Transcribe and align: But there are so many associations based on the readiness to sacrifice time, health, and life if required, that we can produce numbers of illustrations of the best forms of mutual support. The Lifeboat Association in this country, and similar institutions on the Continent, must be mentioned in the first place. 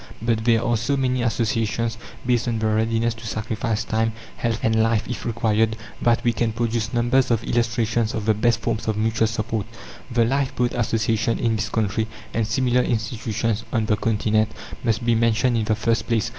But 0.19 0.45
there 0.45 0.63
are 0.63 0.77
so 0.77 0.97
many 0.97 1.21
associations 1.21 1.99
based 2.25 2.47
on 2.47 2.57
the 2.57 2.65
readiness 2.65 3.13
to 3.13 3.27
sacrifice 3.27 3.83
time, 3.83 4.13
health, 4.37 4.59
and 4.63 4.81
life 4.81 5.07
if 5.07 5.27
required, 5.27 5.77
that 6.01 6.23
we 6.23 6.33
can 6.33 6.53
produce 6.53 6.91
numbers 6.91 7.29
of 7.29 7.43
illustrations 7.43 8.15
of 8.15 8.25
the 8.25 8.33
best 8.33 8.61
forms 8.61 8.87
of 8.87 8.97
mutual 8.97 9.27
support. 9.27 9.67
The 10.09 10.25
Lifeboat 10.25 10.73
Association 10.73 11.37
in 11.37 11.55
this 11.55 11.69
country, 11.69 12.07
and 12.33 12.47
similar 12.47 12.81
institutions 12.81 13.63
on 13.71 13.85
the 13.85 13.95
Continent, 13.95 14.49
must 14.83 15.05
be 15.05 15.13
mentioned 15.13 15.55
in 15.55 15.65
the 15.65 15.75
first 15.75 16.07
place. 16.07 16.29